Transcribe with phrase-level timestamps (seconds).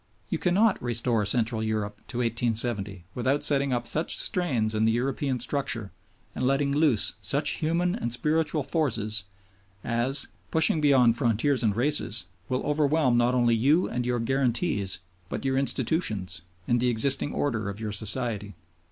[0.29, 5.39] You cannot restore Central Europe to 1870 without setting up such strains in the European
[5.39, 5.91] structure
[6.33, 9.25] and letting loose such human and spiritual forces
[9.83, 15.45] as, pushing beyond frontiers and races, will overwhelm not only you and your "guarantees," but
[15.45, 18.55] your institutions, and the existing order of your Society.